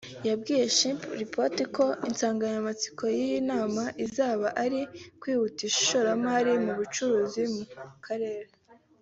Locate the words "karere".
8.07-8.49